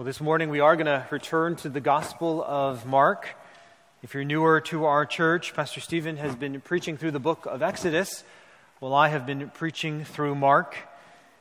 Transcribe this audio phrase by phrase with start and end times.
[0.00, 3.36] Well, this morning we are going to return to the Gospel of Mark.
[4.02, 7.60] If you're newer to our church, Pastor Stephen has been preaching through the book of
[7.60, 8.24] Exodus,
[8.78, 10.74] while I have been preaching through Mark.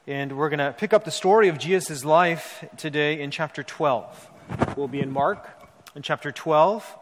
[0.07, 4.30] And we're going to pick up the story of Jesus' life today in chapter 12.
[4.76, 5.48] We'll be in Mark
[5.96, 6.98] in chapter 12,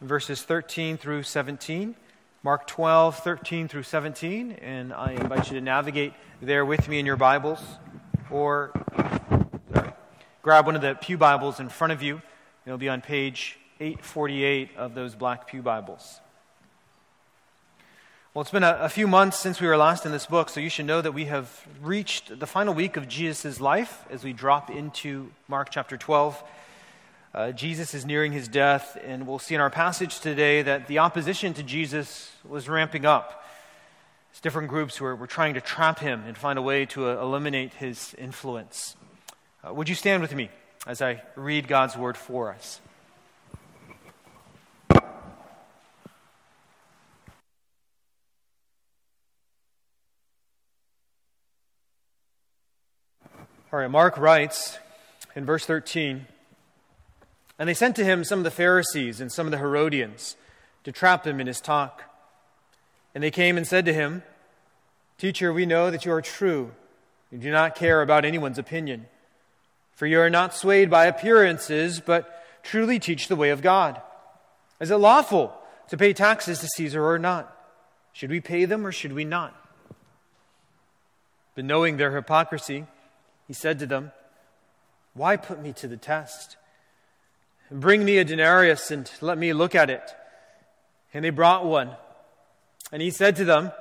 [0.00, 1.96] verses 13 through 17.
[2.42, 4.52] Mark 12, 13 through 17.
[4.52, 7.60] And I invite you to navigate there with me in your Bibles
[8.30, 8.72] or
[10.44, 12.20] grab one of the Pew Bibles in front of you.
[12.66, 16.20] It'll be on page 848 of those black Pew Bibles.
[18.34, 20.60] Well, it's been a, a, few months since we were last in this book, so
[20.60, 24.34] you should know that we have reached the final week of Jesus' life as we
[24.34, 26.44] drop into Mark chapter 12.
[27.32, 30.98] Uh, Jesus is nearing his death, and we'll see in our passage today that the
[30.98, 33.46] opposition to Jesus was ramping up.
[34.30, 37.22] It's different groups were, were trying to trap him and find a way to uh,
[37.22, 38.94] eliminate his influence.
[39.66, 40.50] Uh, would you stand with me
[40.86, 42.80] as I read God's word for us?
[53.72, 54.78] All right, Mark writes
[55.34, 56.26] in verse 13
[57.58, 60.36] And they sent to him some of the Pharisees and some of the Herodians
[60.84, 62.02] to trap him in his talk.
[63.14, 64.24] And they came and said to him,
[65.16, 66.72] Teacher, we know that you are true.
[67.32, 69.06] You do not care about anyone's opinion
[69.94, 74.00] for you are not swayed by appearances, but truly teach the way of God.
[74.80, 75.54] Is it lawful
[75.88, 77.50] to pay taxes to Caesar or not?
[78.12, 79.54] Should we pay them or should we not?
[81.54, 82.86] But knowing their hypocrisy,
[83.46, 84.12] he said to them,
[85.14, 86.56] Why put me to the test?
[87.70, 90.14] Bring me a denarius and let me look at it.
[91.12, 91.92] And they brought one.
[92.92, 93.72] And he said to them,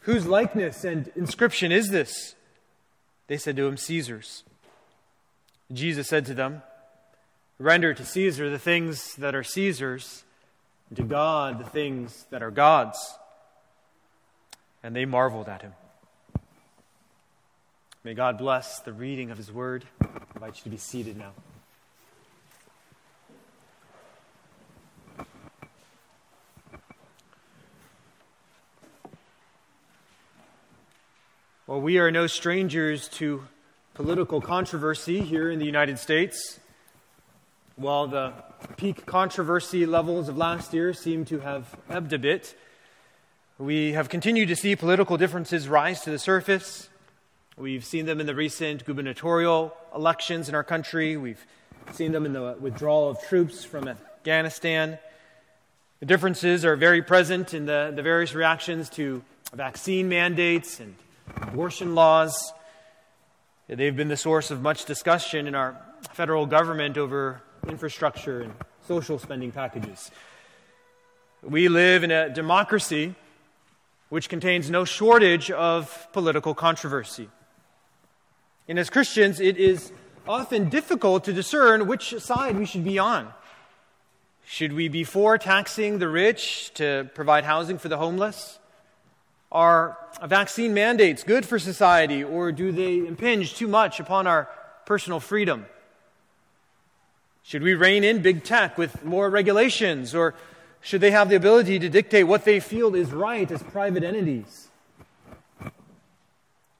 [0.00, 2.34] Whose likeness and inscription is this?
[3.28, 4.42] They said to him, Caesar's.
[5.72, 6.62] Jesus said to them,
[7.58, 10.24] Render to Caesar the things that are Caesar's,
[10.88, 12.98] and to God the things that are God's.
[14.82, 15.72] And they marveled at him.
[18.04, 19.84] May God bless the reading of his word.
[20.00, 20.06] I
[20.36, 21.32] invite you to be seated now.
[31.66, 33.46] Well, we are no strangers to
[33.98, 36.60] political controversy here in the United States.
[37.74, 38.32] While the
[38.76, 42.54] peak controversy levels of last year seem to have ebbed a bit,
[43.58, 46.88] we have continued to see political differences rise to the surface.
[47.56, 51.16] We've seen them in the recent gubernatorial elections in our country.
[51.16, 51.44] We've
[51.90, 55.00] seen them in the withdrawal of troops from Afghanistan.
[55.98, 60.94] The differences are very present in the, the various reactions to vaccine mandates and
[61.42, 62.52] abortion laws.
[63.70, 65.78] They've been the source of much discussion in our
[66.14, 68.54] federal government over infrastructure and
[68.86, 70.10] social spending packages.
[71.42, 73.14] We live in a democracy
[74.08, 77.28] which contains no shortage of political controversy.
[78.68, 79.92] And as Christians, it is
[80.26, 83.34] often difficult to discern which side we should be on.
[84.46, 88.58] Should we be for taxing the rich to provide housing for the homeless?
[89.50, 94.48] Are vaccine mandates good for society, or do they impinge too much upon our
[94.84, 95.66] personal freedom?
[97.42, 100.34] Should we rein in big tech with more regulations, or
[100.82, 104.68] should they have the ability to dictate what they feel is right as private entities?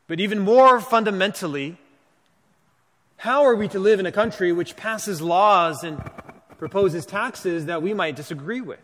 [0.06, 1.78] But even more fundamentally,
[3.16, 6.02] how are we to live in a country which passes laws and
[6.58, 8.80] proposes taxes that we might disagree with?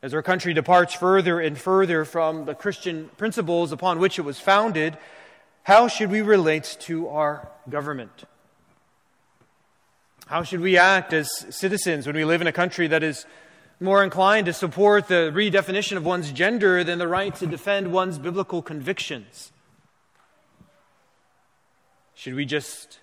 [0.00, 4.38] As our country departs further and further from the Christian principles upon which it was
[4.38, 4.96] founded,
[5.64, 8.24] how should we relate to our government?
[10.26, 13.26] How should we act as citizens when we live in a country that is
[13.80, 18.18] more inclined to support the redefinition of one's gender than the right to defend one's
[18.18, 19.52] biblical convictions?
[22.14, 23.00] Should we just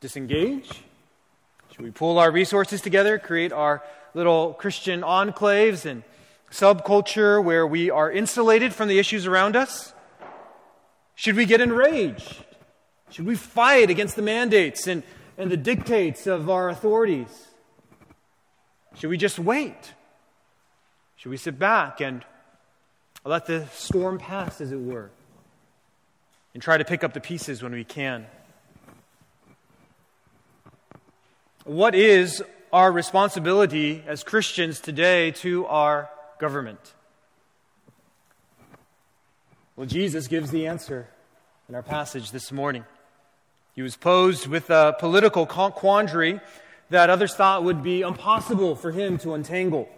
[0.00, 0.82] disengage?
[1.72, 3.82] Should we pull our resources together, create our
[4.12, 6.02] little Christian enclaves and
[6.50, 9.94] subculture where we are insulated from the issues around us?
[11.14, 12.44] Should we get enraged?
[13.08, 15.02] Should we fight against the mandates and,
[15.38, 17.48] and the dictates of our authorities?
[18.98, 19.94] Should we just wait?
[21.16, 22.22] Should we sit back and
[23.24, 25.10] let the storm pass, as it were,
[26.52, 28.26] and try to pick up the pieces when we can?
[31.64, 32.42] What is
[32.72, 36.10] our responsibility as Christians today to our
[36.40, 36.80] government?
[39.76, 41.06] Well, Jesus gives the answer
[41.68, 42.84] in our passage this morning.
[43.76, 46.40] He was posed with a political quandary
[46.90, 49.88] that others thought would be impossible for him to untangle.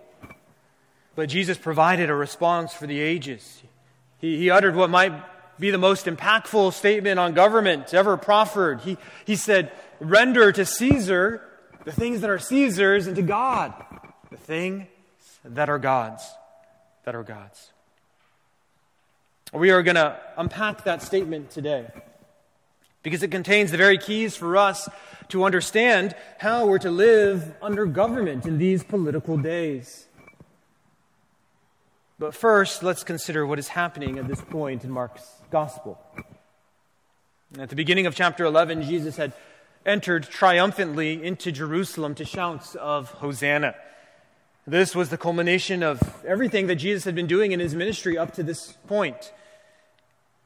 [1.15, 3.63] But Jesus provided a response for the ages.
[4.19, 5.15] He, he uttered what might
[5.59, 8.83] be the most impactful statement on government ever proffered.
[8.83, 11.41] He, he said, Render to Caesar
[11.85, 13.75] the things that are Caesar's, and to God
[14.31, 14.87] the things
[15.45, 16.25] that are God's.
[17.05, 17.71] That are God's.
[19.53, 21.87] We are going to unpack that statement today
[23.05, 24.89] because it contains the very keys for us
[25.29, 30.07] to understand how we're to live under government in these political days.
[32.19, 36.01] But first, let's consider what is happening at this point in Mark's gospel.
[37.59, 39.33] At the beginning of chapter 11, Jesus had
[39.87, 43.75] entered triumphantly into Jerusalem to shouts of Hosanna.
[44.67, 48.33] This was the culmination of everything that Jesus had been doing in his ministry up
[48.35, 49.33] to this point.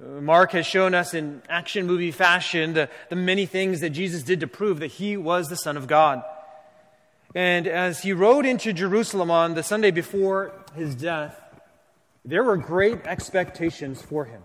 [0.03, 4.23] Uh, Mark has shown us in action movie fashion the, the many things that Jesus
[4.23, 6.23] did to prove that he was the Son of God.
[7.35, 11.41] And as he rode into Jerusalem on the Sunday before his death,
[12.25, 14.43] there were great expectations for him.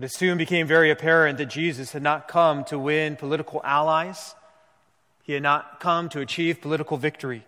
[0.00, 4.34] But it soon became very apparent that Jesus had not come to win political allies.
[5.24, 7.44] He had not come to achieve political victory.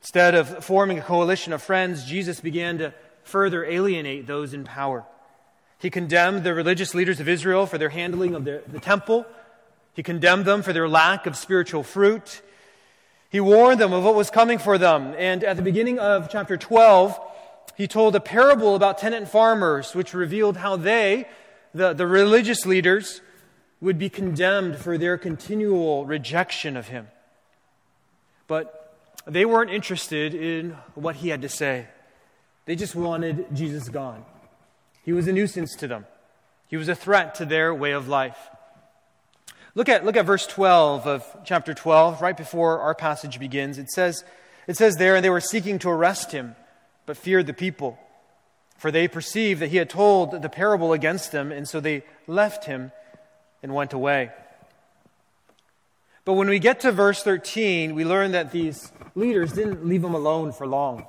[0.00, 5.04] Instead of forming a coalition of friends, Jesus began to further alienate those in power.
[5.78, 9.26] He condemned the religious leaders of Israel for their handling of the, the temple.
[9.92, 12.40] He condemned them for their lack of spiritual fruit.
[13.28, 15.14] He warned them of what was coming for them.
[15.18, 17.20] And at the beginning of chapter 12,
[17.76, 21.28] he told a parable about tenant farmers, which revealed how they,
[21.74, 23.20] the, the religious leaders,
[23.80, 27.08] would be condemned for their continual rejection of him.
[28.46, 31.86] But they weren't interested in what he had to say.
[32.64, 34.24] They just wanted Jesus gone.
[35.04, 36.06] He was a nuisance to them,
[36.66, 38.38] he was a threat to their way of life.
[39.74, 43.78] Look at, look at verse 12 of chapter 12, right before our passage begins.
[43.78, 44.24] It says,
[44.66, 46.56] it says there, and they were seeking to arrest him,
[47.06, 47.96] but feared the people,
[48.78, 52.64] for they perceived that he had told the parable against them, and so they left
[52.64, 52.92] him
[53.62, 54.30] and went away.
[56.24, 60.14] But when we get to verse 13, we learn that these leaders didn't leave him
[60.14, 61.06] alone for long.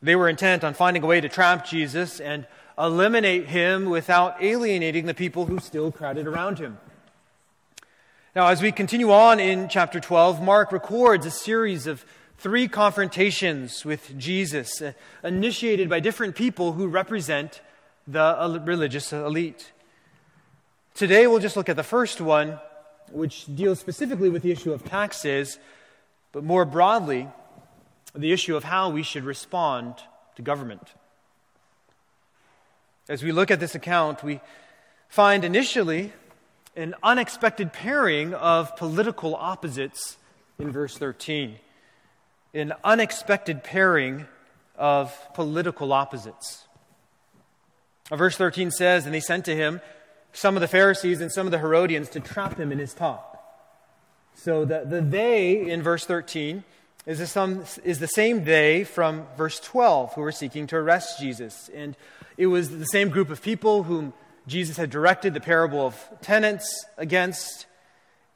[0.00, 2.46] They were intent on finding a way to trap Jesus and
[2.78, 6.78] eliminate him without alienating the people who still crowded around him.
[8.34, 12.04] Now, as we continue on in chapter 12, Mark records a series of
[12.38, 14.92] three confrontations with Jesus, uh,
[15.24, 17.60] initiated by different people who represent
[18.06, 19.72] the religious elite.
[20.94, 22.58] Today, we'll just look at the first one,
[23.10, 25.58] which deals specifically with the issue of taxes,
[26.32, 27.28] but more broadly,
[28.14, 29.94] the issue of how we should respond
[30.36, 30.94] to government.
[33.08, 34.40] As we look at this account, we
[35.08, 36.12] find initially
[36.74, 40.16] an unexpected pairing of political opposites
[40.58, 41.58] in verse 13.
[42.56, 44.26] An unexpected pairing
[44.76, 46.66] of political opposites.
[48.10, 49.80] Verse 13 says, And they sent to him
[50.32, 53.32] some of the Pharisees and some of the Herodians to trap him in his talk.
[54.34, 56.64] So the, the they in verse 13
[57.04, 61.20] is the, some, is the same they from verse 12 who were seeking to arrest
[61.20, 61.68] Jesus.
[61.74, 61.94] And
[62.36, 64.12] it was the same group of people whom
[64.46, 67.66] Jesus had directed the parable of tenants against.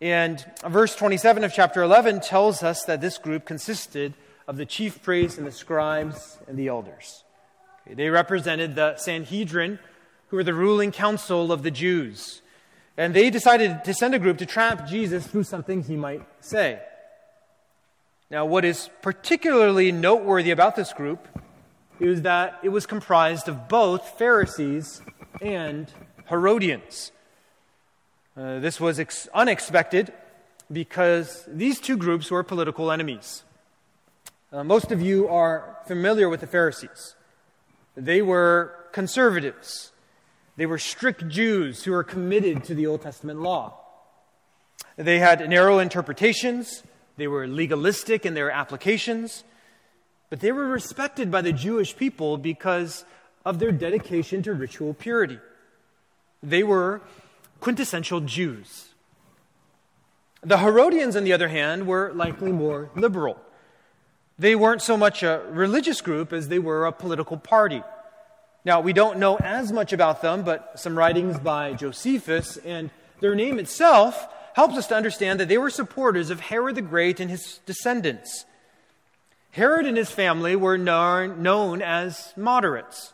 [0.00, 4.14] And verse 27 of chapter 11 tells us that this group consisted
[4.48, 7.22] of the chief priests and the scribes and the elders.
[7.86, 9.78] Okay, they represented the Sanhedrin,
[10.28, 12.40] who were the ruling council of the Jews.
[12.96, 16.80] And they decided to send a group to trap Jesus through something he might say.
[18.30, 21.26] Now, what is particularly noteworthy about this group
[21.98, 25.02] is that it was comprised of both Pharisees
[25.42, 25.92] and
[26.28, 27.12] Herodians.
[28.40, 30.10] Uh, this was ex- unexpected
[30.72, 33.42] because these two groups were political enemies.
[34.50, 37.16] Uh, most of you are familiar with the Pharisees.
[37.98, 39.92] They were conservatives.
[40.56, 43.78] They were strict Jews who were committed to the Old Testament law.
[44.96, 46.82] They had narrow interpretations,
[47.18, 49.44] they were legalistic in their applications,
[50.30, 53.04] but they were respected by the Jewish people because
[53.44, 55.40] of their dedication to ritual purity.
[56.42, 57.02] They were
[57.60, 58.88] quintessential Jews.
[60.42, 63.38] The Herodians, on the other hand, were likely more liberal.
[64.38, 67.82] They weren't so much a religious group as they were a political party.
[68.64, 72.90] Now, we don't know as much about them, but some writings by Josephus and
[73.20, 77.20] their name itself helps us to understand that they were supporters of Herod the Great
[77.20, 78.46] and his descendants.
[79.52, 83.12] Herod and his family were known as moderates.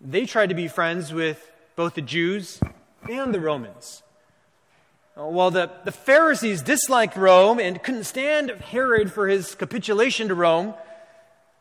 [0.00, 2.60] They tried to be friends with both the Jews
[3.08, 4.02] and the Romans.
[5.14, 10.74] While the, the Pharisees disliked Rome and couldn't stand Herod for his capitulation to Rome,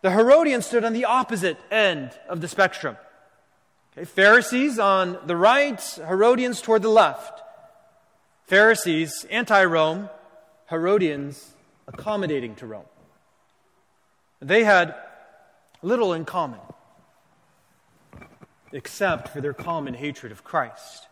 [0.02, 2.98] the Herodians stood on the opposite end of the spectrum.
[3.94, 7.42] Okay, Pharisees on the right, Herodians toward the left.
[8.46, 10.10] Pharisees anti Rome,
[10.70, 11.54] Herodians
[11.88, 12.86] accommodating to Rome.
[14.40, 14.96] They had
[15.82, 16.60] little in common,
[18.72, 21.08] except for their common hatred of Christ.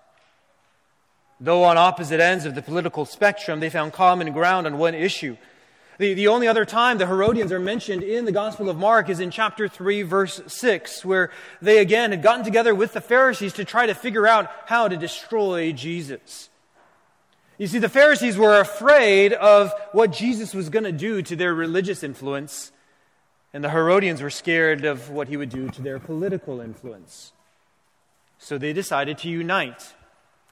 [1.39, 5.37] Though on opposite ends of the political spectrum, they found common ground on one issue.
[5.97, 9.19] The, the only other time the Herodians are mentioned in the Gospel of Mark is
[9.19, 11.31] in chapter 3, verse 6, where
[11.61, 14.97] they again had gotten together with the Pharisees to try to figure out how to
[14.97, 16.49] destroy Jesus.
[17.57, 21.53] You see, the Pharisees were afraid of what Jesus was going to do to their
[21.53, 22.71] religious influence,
[23.53, 27.33] and the Herodians were scared of what he would do to their political influence.
[28.37, 29.93] So they decided to unite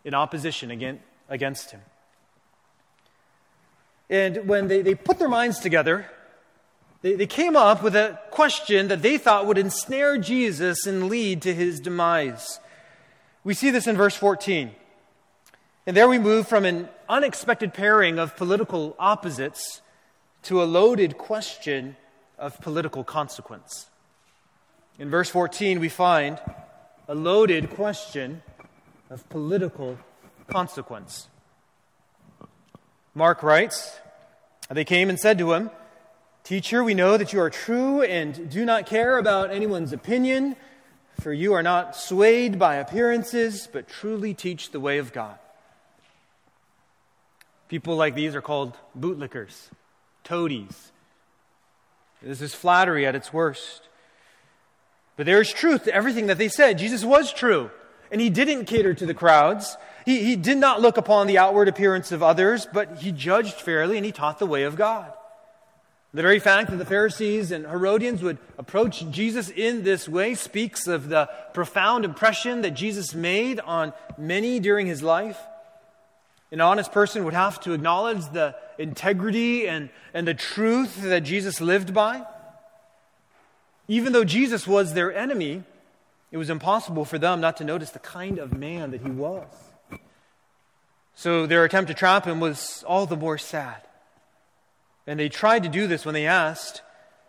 [0.04, 0.98] in opposition
[1.30, 1.82] against him.
[4.10, 6.10] And when they, they put their minds together,
[7.02, 11.42] they, they came up with a question that they thought would ensnare Jesus and lead
[11.42, 12.60] to his demise.
[13.44, 14.72] We see this in verse 14.
[15.86, 19.82] And there we move from an unexpected pairing of political opposites
[20.44, 21.96] to a loaded question
[22.38, 23.88] of political consequence.
[25.00, 26.40] In verse 14, we find
[27.08, 28.42] a loaded question
[29.10, 29.98] of political
[30.48, 31.28] consequence.
[33.14, 33.98] Mark writes,
[34.70, 35.72] They came and said to him,
[36.44, 40.56] Teacher, we know that you are true and do not care about anyone's opinion,
[41.20, 45.38] for you are not swayed by appearances, but truly teach the way of God.
[47.68, 49.68] People like these are called bootlickers,
[50.24, 50.92] toadies.
[52.22, 53.90] This is flattery at its worst.
[55.18, 56.78] But there is truth to everything that they said.
[56.78, 57.72] Jesus was true.
[58.12, 59.78] And he didn't cater to the crowds.
[60.06, 63.98] He, he did not look upon the outward appearance of others, but he judged fairly
[63.98, 65.12] and he taught the way of God.
[66.14, 70.88] The very fact that the Pharisees and Herodians would approach Jesus in this way speaks
[70.88, 75.38] of the profound impression that Jesus made on many during his life.
[76.52, 81.60] An honest person would have to acknowledge the integrity and, and the truth that Jesus
[81.60, 82.26] lived by.
[83.90, 85.64] Even though Jesus was their enemy,
[86.32, 89.48] it was impossible for them not to notice the kind of man that he was.
[91.16, 93.82] So their attempt to trap him was all the more sad.
[95.08, 96.82] And they tried to do this when they asked,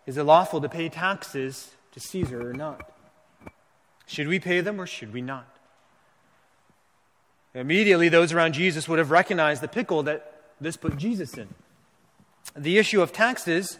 [0.06, 2.92] Is it lawful to pay taxes to Caesar or not?
[4.06, 5.48] Should we pay them or should we not?
[7.54, 11.48] Immediately, those around Jesus would have recognized the pickle that this put Jesus in.
[12.56, 13.78] The issue of taxes,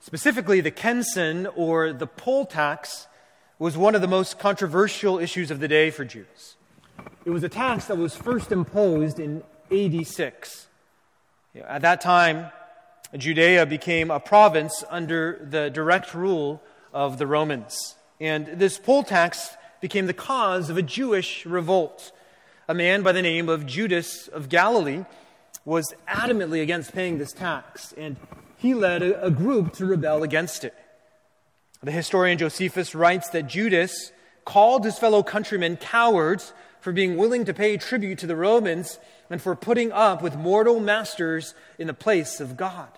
[0.00, 3.06] specifically the kensin or the poll tax,
[3.58, 6.56] was one of the most controversial issues of the day for Jews.
[7.24, 10.66] It was a tax that was first imposed in AD 6.
[11.66, 12.52] At that time,
[13.16, 16.62] Judea became a province under the direct rule
[16.92, 17.96] of the Romans.
[18.20, 22.12] And this poll tax became the cause of a Jewish revolt.
[22.68, 25.04] A man by the name of Judas of Galilee
[25.64, 28.16] was adamantly against paying this tax, and
[28.56, 30.74] he led a, a group to rebel against it.
[31.82, 34.12] The historian Josephus writes that Judas
[34.44, 38.98] called his fellow countrymen cowards for being willing to pay tribute to the Romans
[39.30, 42.88] and for putting up with mortal masters in the place of God.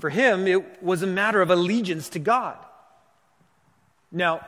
[0.00, 2.56] For him, it was a matter of allegiance to God.
[4.10, 4.44] Now,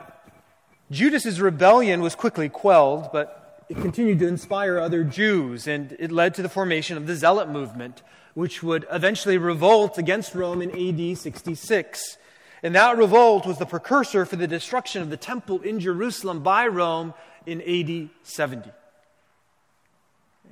[0.90, 6.34] Judas's rebellion was quickly quelled, but it continued to inspire other Jews, and it led
[6.34, 8.02] to the formation of the Zealot movement,
[8.34, 12.18] which would eventually revolt against Rome in AD 66.
[12.62, 16.66] And that revolt was the precursor for the destruction of the temple in Jerusalem by
[16.66, 17.14] Rome
[17.46, 18.70] in AD 70.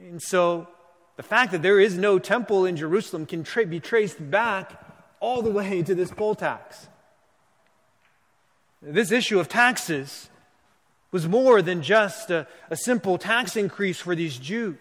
[0.00, 0.68] And so
[1.16, 4.72] the fact that there is no temple in Jerusalem can tra- be traced back
[5.20, 6.88] all the way to this poll tax.
[8.82, 10.28] This issue of taxes
[11.12, 14.78] was more than just a, a simple tax increase for these Jews.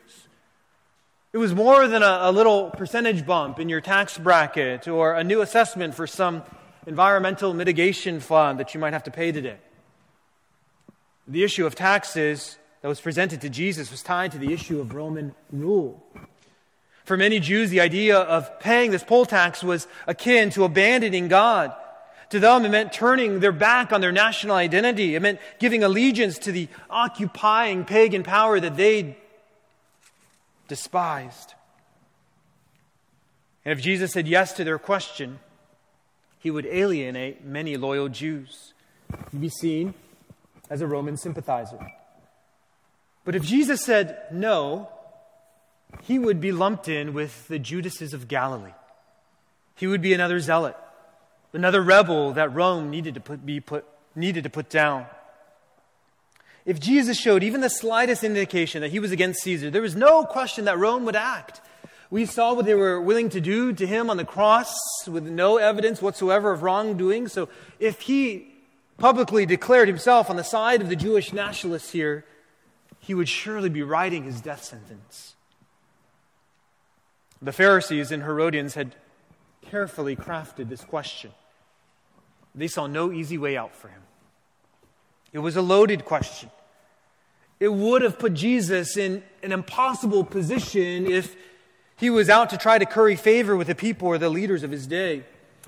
[1.33, 5.23] It was more than a, a little percentage bump in your tax bracket or a
[5.23, 6.43] new assessment for some
[6.87, 9.57] environmental mitigation fund that you might have to pay today.
[11.27, 14.93] The issue of taxes that was presented to Jesus was tied to the issue of
[14.93, 16.03] Roman rule.
[17.05, 21.73] For many Jews, the idea of paying this poll tax was akin to abandoning God.
[22.31, 25.15] To them, it meant turning their back on their national identity.
[25.15, 29.17] It meant giving allegiance to the occupying pagan power that they
[30.67, 31.53] despised.
[33.65, 35.39] And if Jesus said yes to their question,
[36.39, 38.73] he would alienate many loyal Jews.
[39.31, 39.93] He'd be seen
[40.69, 41.79] as a Roman sympathizer.
[43.25, 44.89] But if Jesus said no,
[46.03, 48.73] he would be lumped in with the Judases of Galilee.
[49.75, 50.77] He would be another zealot,
[51.53, 55.05] another rebel that Rome needed to put, be put, needed to put down.
[56.65, 60.23] If Jesus showed even the slightest indication that he was against Caesar, there was no
[60.23, 61.61] question that Rome would act.
[62.11, 64.73] We saw what they were willing to do to him on the cross
[65.07, 67.29] with no evidence whatsoever of wrongdoing.
[67.29, 68.53] So if he
[68.97, 72.25] publicly declared himself on the side of the Jewish nationalists here,
[72.99, 75.35] he would surely be writing his death sentence.
[77.41, 78.95] The Pharisees and Herodians had
[79.63, 81.31] carefully crafted this question.
[82.53, 84.01] They saw no easy way out for him.
[85.33, 86.49] It was a loaded question.
[87.59, 91.35] It would have put Jesus in an impossible position if
[91.95, 94.71] he was out to try to curry favor with the people or the leaders of
[94.71, 95.23] his day.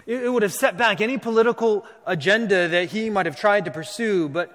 [0.06, 4.28] It, would have set back any political agenda that he might have tried to pursue,
[4.28, 4.52] but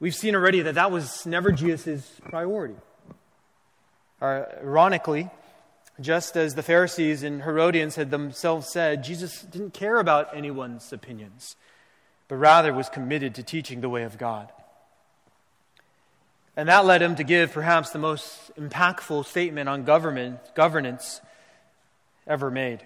[0.00, 2.76] we've seen already that that was never Jesus' priority.
[4.22, 5.28] Uh, ironically,
[6.00, 11.56] just as the Pharisees and Herodians had themselves said, Jesus didn't care about anyone's opinions,
[12.28, 14.52] but rather was committed to teaching the way of God.
[16.56, 21.20] And that led him to give perhaps the most impactful statement on government, governance
[22.26, 22.84] ever made.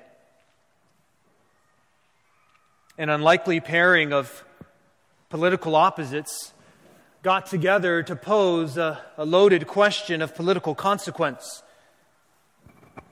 [2.99, 4.45] An unlikely pairing of
[5.31, 6.52] political opposites
[7.23, 11.62] got together to pose a, a loaded question of political consequence.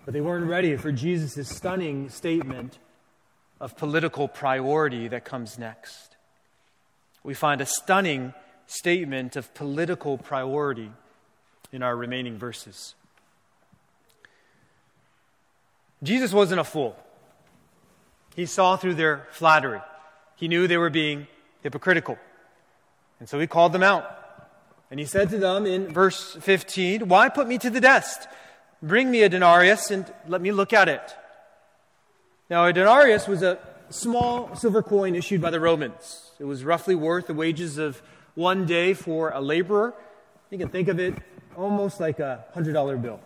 [0.05, 2.79] But they weren't ready for Jesus' stunning statement
[3.61, 6.17] of political priority that comes next.
[7.23, 8.33] We find a stunning
[8.67, 10.91] statement of political priority
[11.73, 12.95] in our remaining verses.
[16.03, 16.97] Jesus wasn't a fool.
[18.35, 19.81] He saw through their flattery.
[20.37, 21.27] He knew they were being
[21.63, 22.19] hypocritical.
[23.19, 24.17] And so he called them out.
[24.91, 28.27] And he said to them in verse 15, Why put me to the test?
[28.83, 31.15] Bring me a denarius and let me look at it.
[32.49, 33.59] Now, a denarius was a
[33.91, 36.31] small silver coin issued by the Romans.
[36.39, 38.01] It was roughly worth the wages of
[38.35, 39.95] one day for a laborer.
[40.51, 41.15] You can think of it
[41.57, 43.21] almost like a $100 bill.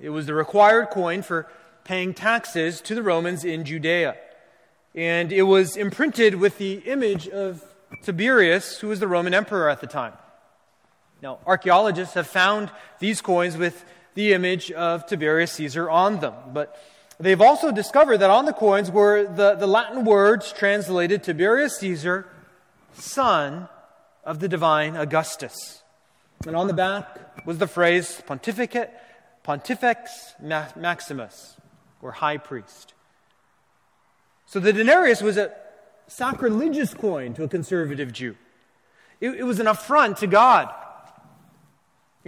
[0.00, 1.48] It was the required coin for
[1.84, 4.16] paying taxes to the Romans in Judea.
[4.94, 7.64] And it was imprinted with the image of
[8.02, 10.12] Tiberius, who was the Roman emperor at the time.
[11.20, 12.70] Now, archaeologists have found
[13.00, 13.84] these coins with
[14.18, 16.34] the image of Tiberius Caesar on them.
[16.52, 16.76] But
[17.20, 22.26] they've also discovered that on the coins were the, the Latin words translated Tiberius Caesar,
[22.94, 23.68] son
[24.24, 25.84] of the divine Augustus.
[26.44, 28.90] And on the back was the phrase Pontificate,
[29.44, 31.56] Pontifex Maximus,
[32.02, 32.94] or high priest.
[34.46, 35.52] So the denarius was a
[36.08, 38.34] sacrilegious coin to a conservative Jew.
[39.20, 40.74] It, it was an affront to God.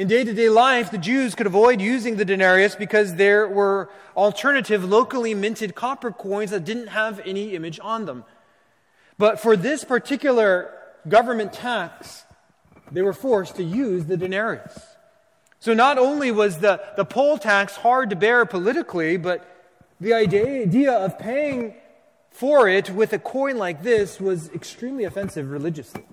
[0.00, 3.90] In day to day life, the Jews could avoid using the denarius because there were
[4.16, 8.24] alternative, locally minted copper coins that didn't have any image on them.
[9.18, 10.72] But for this particular
[11.06, 12.24] government tax,
[12.90, 14.80] they were forced to use the denarius.
[15.58, 19.46] So not only was the, the poll tax hard to bear politically, but
[20.00, 21.74] the idea of paying
[22.30, 26.04] for it with a coin like this was extremely offensive religiously.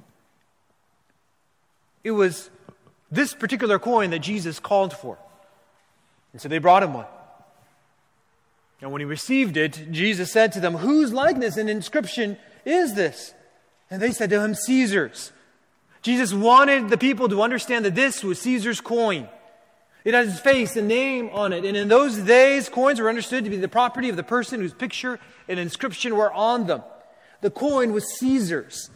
[2.03, 2.49] It was
[3.11, 5.17] this particular coin that Jesus called for.
[6.33, 7.05] And so they brought him one.
[8.81, 13.33] And when he received it, Jesus said to them, Whose likeness and inscription is this?
[13.89, 15.31] And they said to him, Caesar's.
[16.01, 19.27] Jesus wanted the people to understand that this was Caesar's coin.
[20.03, 21.65] It has his face and name on it.
[21.65, 24.73] And in those days, coins were understood to be the property of the person whose
[24.73, 26.83] picture and inscription were on them.
[27.41, 28.89] The coin was Caesar's.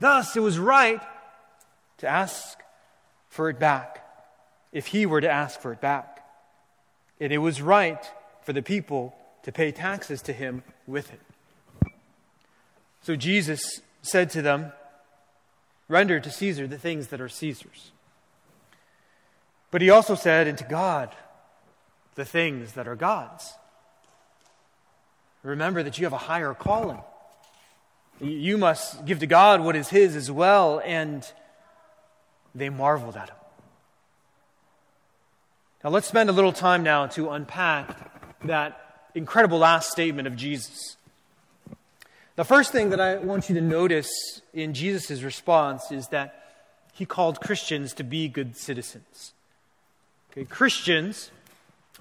[0.00, 1.00] Thus, it was right
[1.98, 2.58] to ask
[3.30, 4.06] for it back
[4.72, 6.24] if he were to ask for it back.
[7.18, 8.04] And it was right
[8.42, 9.14] for the people
[9.44, 11.20] to pay taxes to him with it.
[13.02, 14.72] So Jesus said to them,
[15.88, 17.90] Render to Caesar the things that are Caesar's.
[19.70, 21.14] But he also said, And to God
[22.14, 23.54] the things that are God's.
[25.42, 27.00] Remember that you have a higher calling.
[28.20, 30.82] You must give to God what is His as well.
[30.84, 31.26] And
[32.54, 33.36] they marveled at him.
[35.82, 40.96] Now, let's spend a little time now to unpack that incredible last statement of Jesus.
[42.36, 44.10] The first thing that I want you to notice
[44.52, 46.36] in Jesus' response is that
[46.92, 49.32] he called Christians to be good citizens.
[50.32, 51.30] Okay, Christians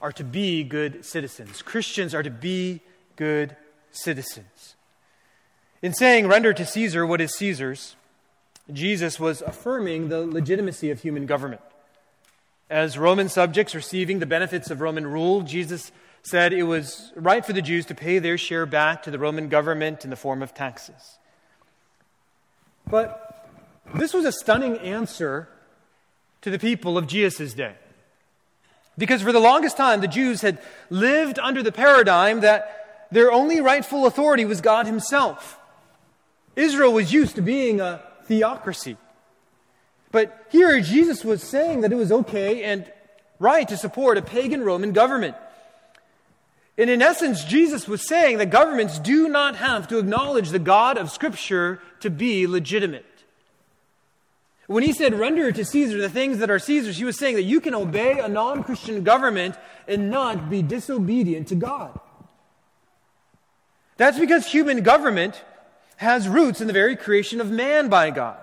[0.01, 1.62] are to be good citizens.
[1.62, 2.81] Christians are to be
[3.15, 3.55] good
[3.91, 4.75] citizens.
[5.81, 7.95] In saying, render to Caesar what is Caesar's,
[8.71, 11.62] Jesus was affirming the legitimacy of human government.
[12.69, 17.53] As Roman subjects receiving the benefits of Roman rule, Jesus said it was right for
[17.53, 20.53] the Jews to pay their share back to the Roman government in the form of
[20.53, 21.17] taxes.
[22.88, 23.47] But
[23.95, 25.49] this was a stunning answer
[26.41, 27.75] to the people of Jesus' day.
[28.97, 33.62] Because for the longest time, the Jews had lived under the paradigm that their only
[33.62, 35.58] rightful authority was God Himself.
[36.55, 38.95] Israel was used to being a theocracy.
[40.11, 42.89] But here, Jesus was saying that it was okay and
[43.39, 45.35] right to support a pagan Roman government.
[46.77, 50.97] And in essence, Jesus was saying that governments do not have to acknowledge the God
[50.97, 53.05] of Scripture to be legitimate.
[54.67, 57.43] When he said, render to Caesar the things that are Caesar's, he was saying that
[57.43, 59.55] you can obey a non Christian government
[59.87, 61.99] and not be disobedient to God.
[63.97, 65.43] That's because human government
[65.99, 68.38] has roots in the very creation of man by God.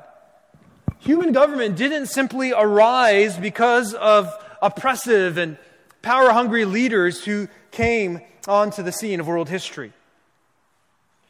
[0.98, 5.56] Human government didn't simply arise because of oppressive and
[6.02, 9.94] power hungry leaders who came onto the scene of world history.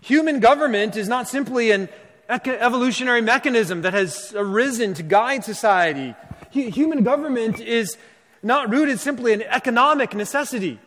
[0.02, 1.88] Human government is not simply an
[2.28, 6.16] evolutionary mechanism that has arisen to guide society.
[6.50, 7.96] Human government is
[8.42, 10.80] not rooted simply in economic necessity.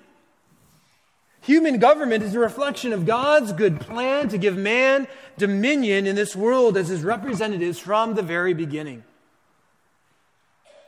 [1.42, 6.36] Human government is a reflection of God's good plan to give man dominion in this
[6.36, 9.04] world as his representatives from the very beginning.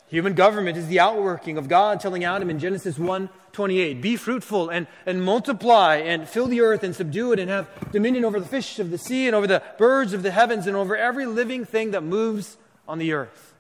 [0.10, 4.70] Human government is the outworking of God telling Adam in Genesis 1 28, Be fruitful
[4.70, 8.46] and, and multiply and fill the earth and subdue it and have dominion over the
[8.46, 11.66] fish of the sea and over the birds of the heavens and over every living
[11.66, 13.54] thing that moves on the earth.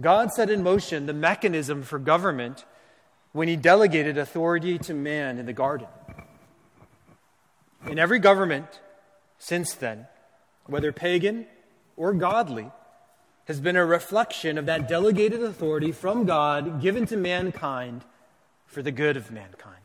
[0.00, 2.64] God set in motion the mechanism for government
[3.32, 5.88] when he delegated authority to man in the garden.
[7.86, 8.80] In every government
[9.38, 10.06] since then,
[10.66, 11.46] whether pagan
[11.96, 12.70] or godly,
[13.46, 18.02] has been a reflection of that delegated authority from God given to mankind
[18.66, 19.76] for the good of mankind.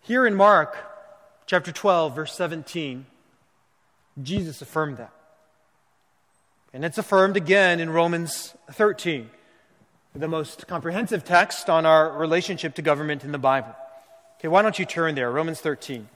[0.00, 0.76] Here in Mark
[1.46, 3.06] chapter 12, verse 17,
[4.22, 5.12] Jesus affirmed that.
[6.72, 9.28] And it's affirmed again in Romans 13,
[10.14, 13.74] the most comprehensive text on our relationship to government in the Bible.
[14.38, 15.30] Okay, why don't you turn there?
[15.30, 16.08] Romans 13.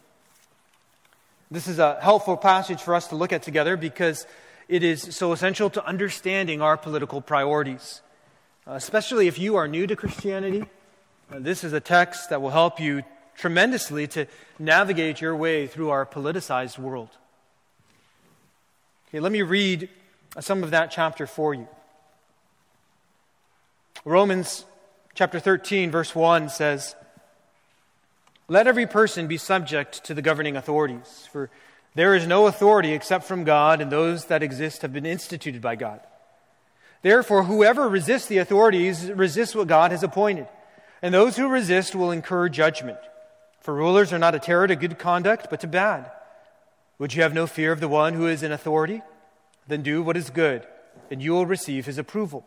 [1.51, 4.27] This is a helpful passage for us to look at together because
[4.69, 8.03] it is so essential to understanding our political priorities.
[8.67, 10.65] Especially if you are new to Christianity,
[11.31, 13.03] uh, this is a text that will help you
[13.37, 14.27] tremendously to
[14.59, 17.11] navigate your way through our politicized world.
[19.09, 19.89] Okay, let me read
[20.41, 21.69] some of that chapter for you.
[24.07, 24.65] Romans
[25.17, 26.95] chapter 13, verse 1 says,
[28.47, 31.51] Let every person be subject to the governing authorities, for
[31.97, 35.75] there is no authority except from God, and those that exist have been instituted by
[35.75, 35.99] God.
[37.03, 40.47] Therefore, whoever resists the authorities resists what God has appointed,
[41.03, 42.99] and those who resist will incur judgment.
[43.59, 46.13] For rulers are not a terror to good conduct, but to bad.
[47.01, 49.03] Would you have no fear of the one who is in authority?
[49.67, 50.65] Then do what is good,
[51.11, 52.47] and you will receive his approval.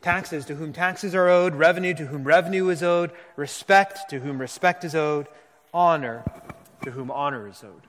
[0.00, 4.40] taxes to whom taxes are owed, revenue to whom revenue is owed, respect to whom
[4.40, 5.26] respect is owed,
[5.72, 6.24] honor
[6.82, 7.82] to whom honor is owed.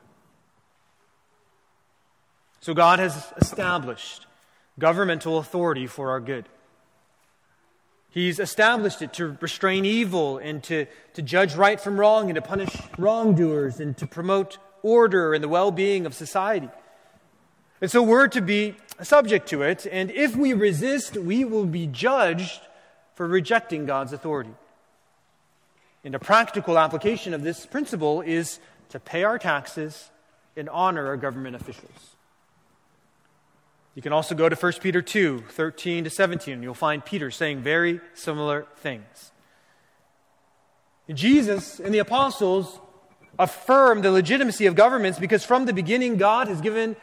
[2.60, 4.28] So God has established
[4.78, 6.48] governmental authority for our good.
[8.10, 12.42] He's established it to restrain evil and to, to judge right from wrong and to
[12.42, 16.70] punish wrongdoers and to promote order and the well being of society.
[17.80, 21.88] And so we're to be subject to it, and if we resist, we will be
[21.88, 22.62] judged
[23.16, 24.54] for rejecting God's authority.
[26.04, 28.60] And a practical application of this principle is
[28.90, 30.10] to pay our taxes
[30.58, 32.16] and honor our government officials.
[33.96, 37.30] You can also go to 1 Peter 2 13 to 17, and you'll find Peter
[37.30, 39.32] saying very similar things.
[41.14, 42.80] Jesus and the apostles
[43.38, 46.96] affirm the legitimacy of governments because from the beginning, God has given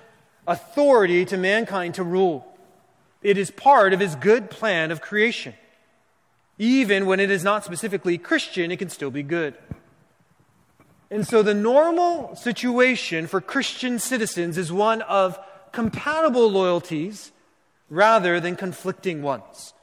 [0.49, 2.45] authority to mankind to rule.
[3.23, 5.55] It is part of his good plan of creation.
[6.59, 9.55] Even when it is not specifically Christian, it can still be good.
[11.11, 15.39] And so the normal situation for Christian citizens is one of
[15.73, 17.31] compatible loyalties
[17.89, 19.75] rather than conflicting ones.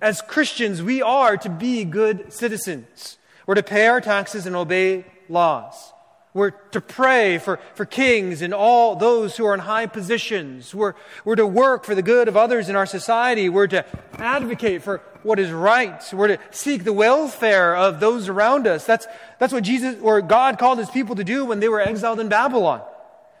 [0.00, 3.18] As Christians, we are to be good citizens.
[3.46, 5.92] We're to pay our taxes and obey laws.
[6.36, 10.74] We're to pray for, for kings and all those who are in high positions.
[10.74, 10.92] We're,
[11.24, 13.48] we're to work for the good of others in our society.
[13.48, 13.86] We're to
[14.18, 15.98] advocate for what is right.
[16.12, 18.84] We're to seek the welfare of those around us.
[18.84, 19.06] That's,
[19.38, 22.28] that's what Jesus or God called his people to do when they were exiled in
[22.28, 22.82] Babylon.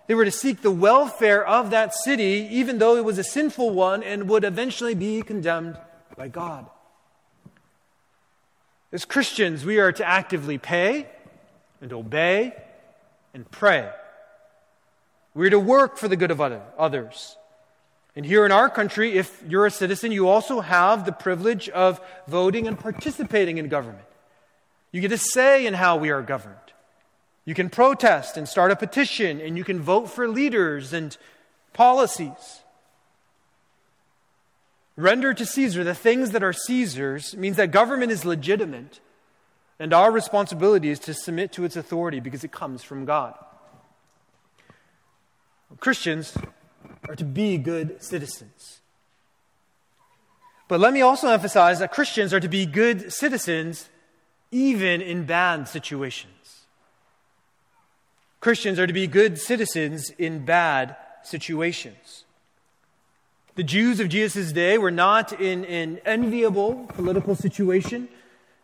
[0.06, 3.74] They were to seek the welfare of that city, even though it was a sinful
[3.74, 5.76] one and would eventually be condemned
[6.16, 6.64] by God.
[8.90, 11.08] As Christians, we are to actively pay
[11.82, 12.54] and obey
[13.36, 13.88] and pray.
[15.34, 17.36] We're to work for the good of other, others.
[18.16, 22.00] And here in our country, if you're a citizen, you also have the privilege of
[22.26, 24.06] voting and participating in government.
[24.90, 26.56] You get a say in how we are governed.
[27.44, 31.14] You can protest and start a petition, and you can vote for leaders and
[31.74, 32.62] policies.
[34.96, 39.00] Render to Caesar the things that are Caesar's means that government is legitimate
[39.78, 43.34] and our responsibility is to submit to its authority because it comes from God.
[45.80, 46.36] Christians
[47.08, 48.80] are to be good citizens.
[50.68, 53.88] But let me also emphasize that Christians are to be good citizens
[54.50, 56.32] even in bad situations.
[58.40, 62.24] Christians are to be good citizens in bad situations.
[63.56, 68.08] The Jews of Jesus' day were not in an enviable political situation.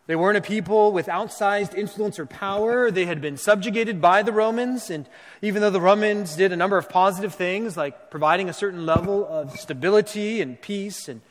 [0.05, 2.91] They weren't a people with outsized influence or power.
[2.91, 4.89] They had been subjugated by the Romans.
[4.89, 5.07] And
[5.41, 9.25] even though the Romans did a number of positive things, like providing a certain level
[9.25, 11.21] of stability and peace and,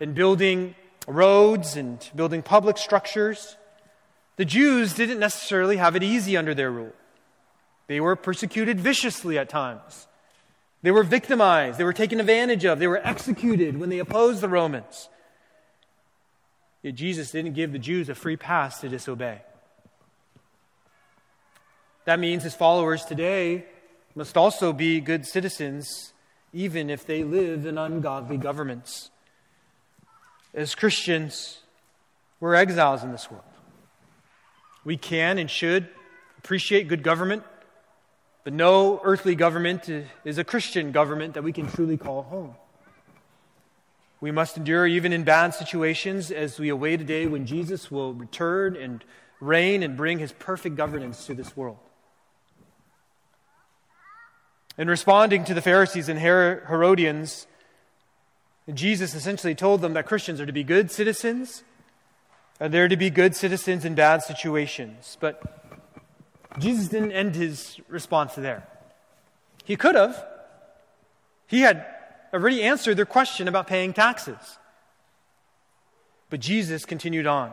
[0.00, 0.74] and building
[1.06, 3.56] roads and building public structures,
[4.36, 6.92] the Jews didn't necessarily have it easy under their rule.
[7.86, 10.08] They were persecuted viciously at times.
[10.82, 11.78] They were victimized.
[11.78, 12.78] They were taken advantage of.
[12.78, 15.08] They were executed when they opposed the Romans.
[16.82, 19.42] Yet Jesus didn't give the Jews a free pass to disobey.
[22.04, 23.66] That means his followers today
[24.14, 26.12] must also be good citizens,
[26.52, 29.10] even if they live in ungodly governments.
[30.54, 31.58] As Christians,
[32.40, 33.44] we're exiles in this world.
[34.84, 35.88] We can and should
[36.38, 37.42] appreciate good government,
[38.44, 39.90] but no earthly government
[40.24, 42.54] is a Christian government that we can truly call home.
[44.20, 48.14] We must endure even in bad situations as we await a day when Jesus will
[48.14, 49.04] return and
[49.40, 51.78] reign and bring his perfect governance to this world.
[54.76, 57.46] In responding to the Pharisees and Herodians,
[58.74, 61.62] Jesus essentially told them that Christians are to be good citizens,
[62.60, 65.16] and they're to be good citizens in bad situations.
[65.20, 65.42] But
[66.58, 68.66] Jesus didn't end his response there.
[69.64, 70.24] He could have.
[71.46, 71.86] He had
[72.32, 74.58] already answered their question about paying taxes.
[76.30, 77.52] But Jesus continued on.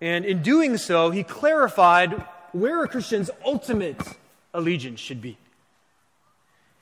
[0.00, 4.00] And in doing so, he clarified where a Christian's ultimate
[4.54, 5.38] allegiance should be.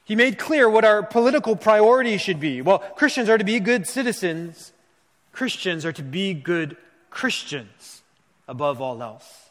[0.04, 2.60] He made clear what our political priorities should be.
[2.60, 4.72] Well, Christians are to be good citizens,
[5.32, 6.76] Christians are to be good
[7.10, 8.02] Christians
[8.46, 9.50] above all else.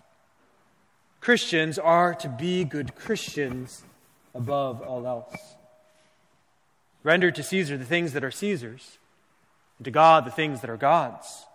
[1.20, 3.84] Christians are to be good Christians
[4.36, 5.53] above all else.
[7.04, 8.98] Render to Caesar the things that are Caesar's,
[9.78, 11.46] and to God the things that are God's.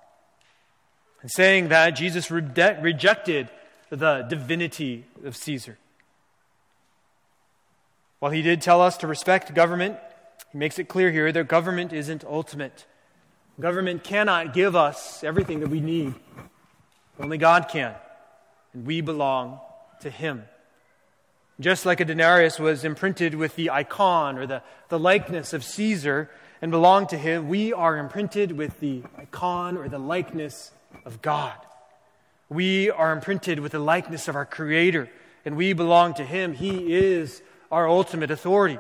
[1.23, 2.43] And saying that, Jesus re-
[2.81, 3.49] rejected
[3.91, 5.79] the divinity of Caesar.
[8.19, 9.97] While he did tell us to respect government,
[10.53, 12.87] he makes it clear here that government isn't ultimate.
[13.61, 16.15] Government cannot give us everything that we need.
[17.19, 17.95] Only God can.
[18.73, 19.61] And we belong
[20.01, 20.45] to him.
[21.61, 26.31] Just like a denarius was imprinted with the icon or the, the likeness of Caesar
[26.63, 30.71] and belonged to him, we are imprinted with the icon or the likeness
[31.05, 31.55] of God.
[32.49, 35.11] We are imprinted with the likeness of our Creator,
[35.45, 36.55] and we belong to Him.
[36.55, 38.79] He is our ultimate authority.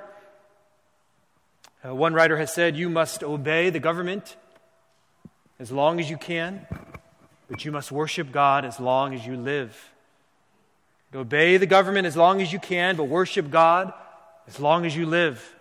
[1.84, 4.36] Uh, one writer has said, You must obey the government
[5.58, 6.66] as long as you can,
[7.48, 9.92] but you must worship God as long as you live.
[11.12, 13.92] To obey the government as long as you can, but worship God
[14.46, 15.54] as long as you live.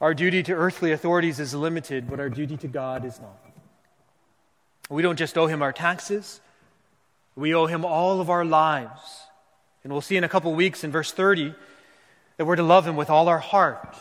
[0.00, 3.38] Our duty to earthly authorities is limited, but our duty to God is not.
[4.90, 6.40] We don't just owe Him our taxes,
[7.36, 9.22] we owe Him all of our lives.
[9.84, 11.54] And we'll see in a couple weeks in verse 30
[12.36, 13.96] that we're to love Him with all our heart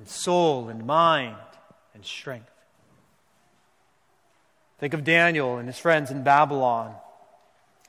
[0.00, 1.36] and soul and mind
[1.94, 2.50] and strength.
[4.78, 6.94] Think of Daniel and his friends in Babylon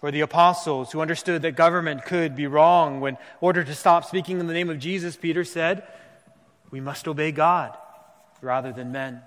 [0.01, 2.99] or the apostles who understood that government could be wrong.
[2.99, 5.83] When, in order to stop speaking in the name of Jesus, Peter said,
[6.71, 7.77] We must obey God
[8.41, 9.21] rather than men.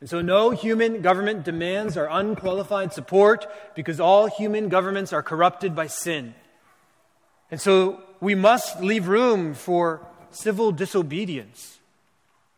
[0.00, 5.74] And so, no human government demands our unqualified support because all human governments are corrupted
[5.74, 6.34] by sin.
[7.50, 11.78] And so, we must leave room for civil disobedience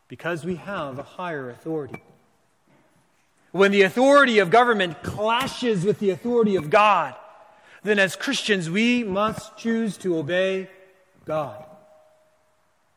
[0.07, 2.03] because we have a higher authority.
[3.51, 7.15] When the authority of government clashes with the authority of God,
[7.83, 10.69] then as Christians, we must choose to obey
[11.25, 11.65] God.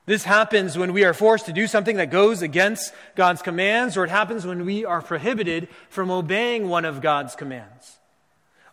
[0.07, 4.05] This happens when we are forced to do something that goes against God's commands, or
[4.05, 7.99] it happens when we are prohibited from obeying one of God's commands.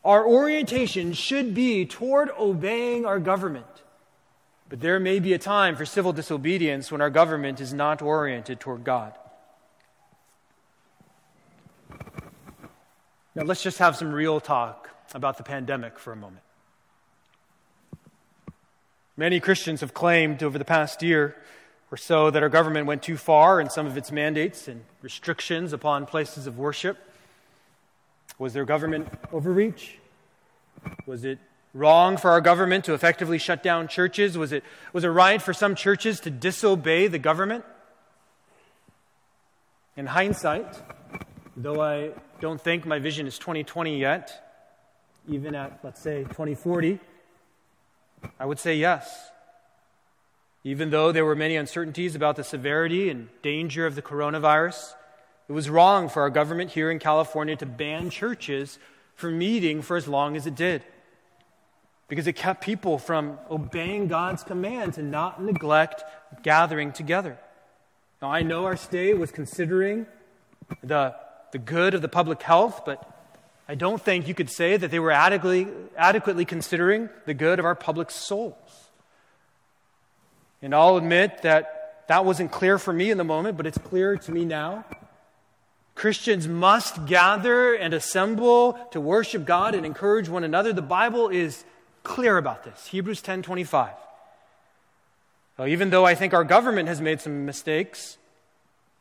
[0.03, 3.65] Our orientation should be toward obeying our government.
[4.67, 8.59] But there may be a time for civil disobedience when our government is not oriented
[8.59, 9.13] toward God.
[13.33, 16.43] Now, let's just have some real talk about the pandemic for a moment.
[19.15, 21.37] Many Christians have claimed over the past year
[21.91, 25.71] or so that our government went too far in some of its mandates and restrictions
[25.71, 26.97] upon places of worship.
[28.37, 29.97] Was there government overreach?
[31.05, 31.39] Was it
[31.73, 34.37] wrong for our government to effectively shut down churches?
[34.37, 37.63] Was it, was it right for some churches to disobey the government?
[39.95, 40.81] In hindsight,
[41.55, 44.65] though I don't think my vision is 2020 yet,
[45.29, 46.99] even at, let's say, 2040,
[48.39, 49.29] I would say yes.
[50.63, 54.93] Even though there were many uncertainties about the severity and danger of the coronavirus,
[55.47, 58.79] it was wrong for our government here in California to ban churches
[59.15, 60.83] from meeting for as long as it did.
[62.07, 66.03] Because it kept people from obeying God's command to not neglect
[66.41, 67.37] gathering together.
[68.19, 70.07] Now, I know our state was considering
[70.83, 71.15] the,
[71.51, 73.07] the good of the public health, but
[73.67, 77.65] I don't think you could say that they were adequately, adequately considering the good of
[77.65, 78.89] our public souls.
[80.61, 84.17] And I'll admit that that wasn't clear for me in the moment, but it's clear
[84.17, 84.85] to me now.
[85.95, 90.73] Christians must gather and assemble to worship God and encourage one another.
[90.73, 91.63] The Bible is
[92.03, 92.87] clear about this.
[92.87, 93.93] Hebrews 10:25.
[95.57, 98.17] Well, even though I think our government has made some mistakes,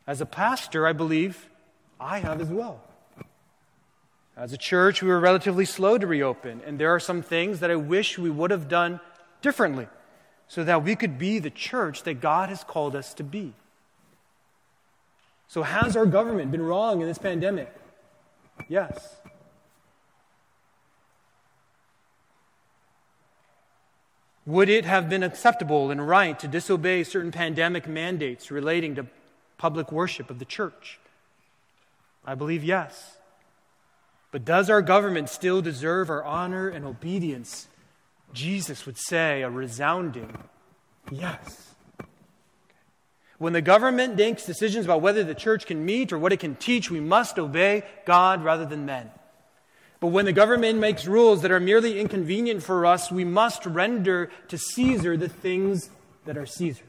[0.07, 1.50] as a pastor, I believe
[2.01, 2.81] I have as well.
[4.37, 7.71] As a church, we were relatively slow to reopen, and there are some things that
[7.71, 9.01] I wish we would have done
[9.43, 9.87] differently
[10.49, 13.53] so that we could be the church that God has called us to be.
[15.47, 17.71] So, has our government been wrong in this pandemic?
[18.69, 19.17] Yes.
[24.47, 29.07] Would it have been acceptable and right to disobey certain pandemic mandates relating to
[29.59, 30.99] public worship of the church?
[32.31, 33.17] I believe yes.
[34.31, 37.67] But does our government still deserve our honor and obedience?
[38.33, 40.39] Jesus would say a resounding
[41.11, 41.75] yes.
[43.39, 46.55] When the government makes decisions about whether the church can meet or what it can
[46.55, 49.11] teach, we must obey God rather than men.
[49.99, 54.31] But when the government makes rules that are merely inconvenient for us, we must render
[54.47, 55.91] to Caesar the things
[56.27, 56.87] that are Caesar's.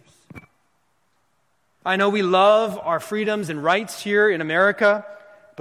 [1.84, 5.04] I know we love our freedoms and rights here in America,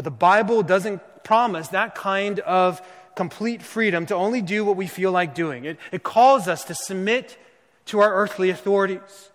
[0.01, 2.81] but the Bible doesn't promise that kind of
[3.17, 5.67] complete freedom to only do what we feel like doing.
[5.67, 7.37] It, it calls us to submit
[7.85, 9.29] to our earthly authorities.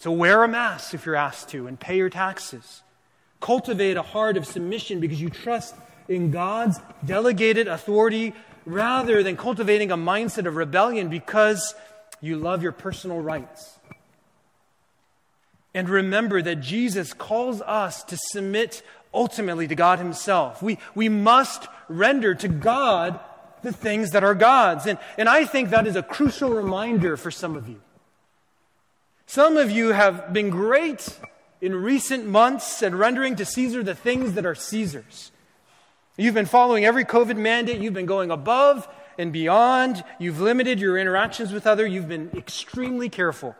[0.00, 2.82] to wear a mask if you're asked to and pay your taxes.
[3.40, 5.76] Cultivate a heart of submission because you trust
[6.08, 8.34] in God's delegated authority
[8.66, 11.76] rather than cultivating a mindset of rebellion because
[12.20, 13.78] you love your personal rights.
[15.74, 20.62] And remember that Jesus calls us to submit ultimately to God Himself.
[20.62, 23.20] We, we must render to God
[23.62, 24.86] the things that are God's.
[24.86, 27.80] And, and I think that is a crucial reminder for some of you.
[29.26, 31.18] Some of you have been great
[31.60, 35.32] in recent months at rendering to Caesar the things that are Caesar's.
[36.16, 40.96] You've been following every COVID mandate, you've been going above and beyond, you've limited your
[40.96, 43.54] interactions with others, you've been extremely careful.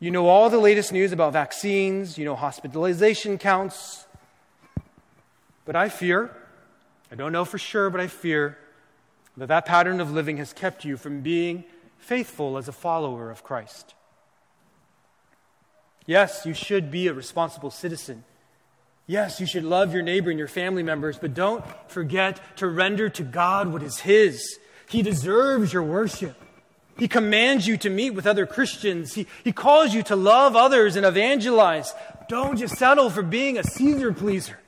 [0.00, 4.05] You know all the latest news about vaccines, you know hospitalization counts,
[5.66, 6.34] but I fear,
[7.12, 8.56] I don't know for sure, but I fear
[9.36, 11.64] that that pattern of living has kept you from being
[11.98, 13.94] faithful as a follower of Christ.
[16.06, 18.24] Yes, you should be a responsible citizen.
[19.06, 23.08] Yes, you should love your neighbor and your family members, but don't forget to render
[23.10, 24.58] to God what is His.
[24.88, 26.36] He deserves your worship.
[26.96, 29.14] He commands you to meet with other Christians.
[29.14, 31.92] He, he calls you to love others and evangelize.
[32.28, 34.58] Don't just settle for being a Caesar pleaser.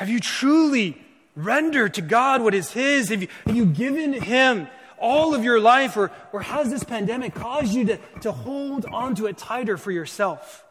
[0.00, 0.96] Have you truly
[1.36, 3.10] rendered to God what is His?
[3.10, 4.66] Have you, have you given Him
[4.98, 9.26] all of your life, or, or has this pandemic caused you to, to hold onto
[9.26, 10.64] it tighter for yourself?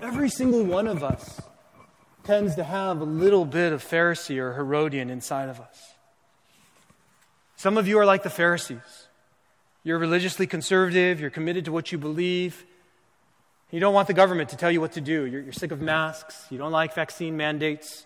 [0.00, 1.40] Every single one of us
[2.24, 5.92] tends to have a little bit of Pharisee or Herodian inside of us.
[7.54, 9.06] Some of you are like the Pharisees.
[9.84, 12.64] You're religiously conservative, you're committed to what you believe.
[13.72, 15.24] You don't want the government to tell you what to do.
[15.24, 18.04] You're, you're sick of masks, you don't like vaccine mandates,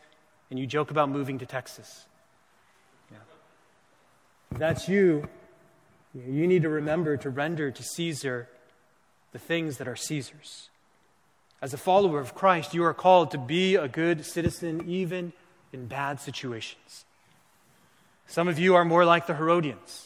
[0.48, 2.06] and you joke about moving to Texas.
[3.10, 3.18] Yeah.
[4.52, 5.28] If that's you,
[6.14, 8.48] you need to remember to render to Caesar
[9.32, 10.70] the things that are Caesar's.
[11.60, 15.32] As a follower of Christ, you are called to be a good citizen even
[15.72, 17.04] in bad situations.
[18.28, 20.05] Some of you are more like the Herodians.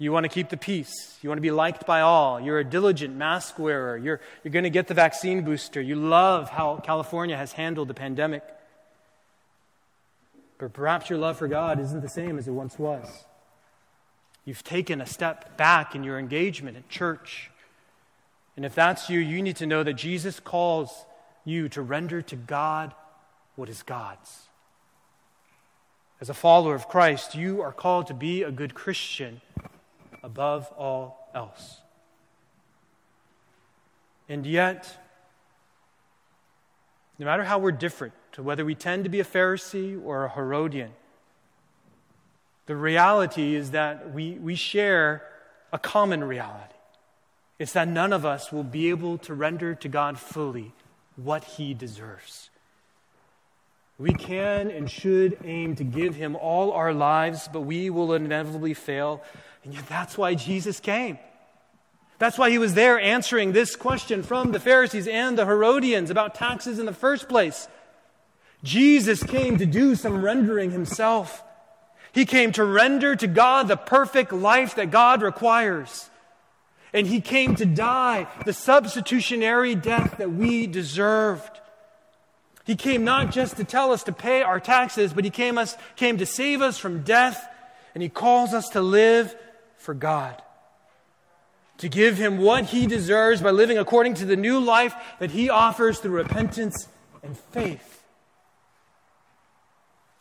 [0.00, 1.18] You want to keep the peace.
[1.20, 2.40] You want to be liked by all.
[2.40, 3.98] You're a diligent mask wearer.
[3.98, 5.78] You're, you're going to get the vaccine booster.
[5.78, 8.42] You love how California has handled the pandemic.
[10.56, 13.06] But perhaps your love for God isn't the same as it once was.
[14.46, 17.50] You've taken a step back in your engagement at church.
[18.56, 21.04] And if that's you, you need to know that Jesus calls
[21.44, 22.94] you to render to God
[23.54, 24.48] what is God's.
[26.22, 29.42] As a follower of Christ, you are called to be a good Christian
[30.22, 31.80] above all else.
[34.28, 34.96] And yet,
[37.18, 40.30] no matter how we're different, to whether we tend to be a Pharisee or a
[40.30, 40.92] Herodian,
[42.66, 45.22] the reality is that we, we share
[45.72, 46.74] a common reality.
[47.58, 50.72] It's that none of us will be able to render to God fully
[51.16, 52.50] what he deserves.
[53.98, 58.72] We can and should aim to give him all our lives, but we will inevitably
[58.72, 59.22] fail.
[59.64, 61.18] And yet that's why Jesus came.
[62.18, 66.34] That's why he was there answering this question from the Pharisees and the Herodians about
[66.34, 67.66] taxes in the first place.
[68.62, 71.42] Jesus came to do some rendering himself.
[72.12, 76.10] He came to render to God the perfect life that God requires.
[76.92, 81.60] And he came to die the substitutionary death that we deserved.
[82.66, 85.76] He came not just to tell us to pay our taxes, but he came, us,
[85.96, 87.48] came to save us from death,
[87.94, 89.34] and he calls us to live
[89.80, 90.40] for God.
[91.78, 95.48] To give him what he deserves by living according to the new life that he
[95.48, 96.88] offers through repentance
[97.22, 98.02] and faith.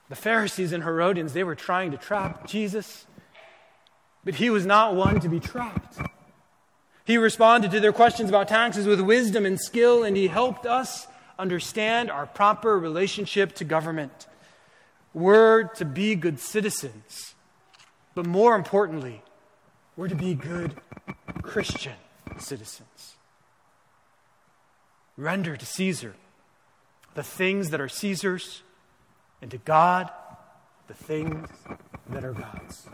[0.07, 3.05] The Pharisees and Herodians, they were trying to trap Jesus,
[4.23, 5.99] but he was not one to be trapped.
[7.05, 11.07] He responded to their questions about taxes with wisdom and skill, and he helped us
[11.37, 14.27] understand our proper relationship to government.
[15.13, 17.33] We're to be good citizens,
[18.15, 19.21] but more importantly,
[19.99, 20.73] we're to be good
[21.41, 21.91] Christian
[22.37, 23.17] citizens.
[25.17, 26.15] Render to Caesar
[27.15, 28.61] the things that are Caesar's,
[29.41, 30.09] and to God
[30.87, 31.49] the things
[32.11, 32.87] that are God's.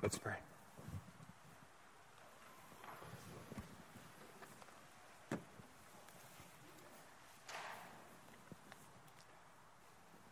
[0.00, 0.36] Let's pray.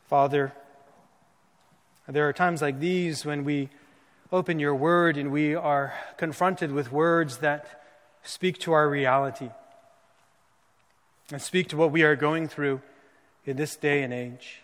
[0.09, 0.55] Father,
[2.09, 3.69] there are times like these when we
[4.33, 7.83] open your word and we are confronted with words that
[8.23, 9.51] speak to our reality
[11.33, 12.81] and speak to what we are going through
[13.45, 14.63] in this day and age.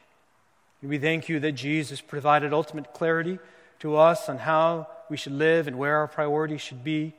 [0.83, 3.41] We thank you that Jesus provided ultimate clarity
[3.81, 7.15] to us on how we should live and where our priorities should be.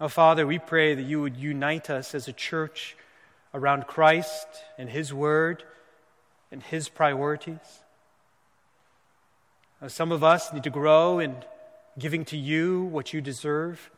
[0.00, 2.96] Oh, Father, we pray that you would unite us as a church
[3.52, 4.46] around Christ
[4.78, 5.62] and His Word
[6.50, 7.80] and His priorities.
[9.80, 11.36] Now, some of us need to grow in
[11.98, 13.90] giving to you what you deserve.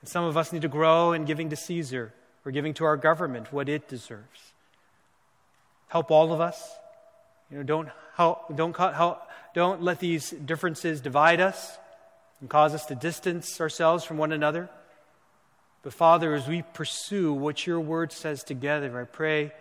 [0.00, 2.12] And some of us need to grow in giving to Caesar
[2.44, 4.52] or giving to our government what it deserves.
[5.88, 6.72] Help all of us.
[7.50, 11.78] You know, don't, help, don't, help, don't let these differences divide us
[12.40, 14.70] and cause us to distance ourselves from one another.
[15.82, 19.52] But Father, as we pursue what your word says together, I pray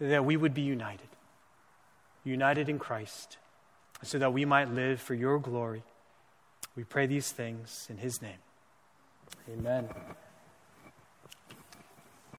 [0.00, 1.08] that we would be united,
[2.24, 3.38] united in Christ,
[4.02, 5.82] so that we might live for your glory.
[6.76, 8.38] We pray these things in his name.
[9.52, 9.88] Amen.